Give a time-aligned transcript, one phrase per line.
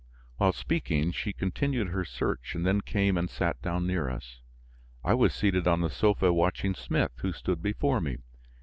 [0.37, 4.39] While speaking, she continued her search and then came and sat down near us.
[5.03, 8.17] I was seated on the sofa watching Smith, who stood before me.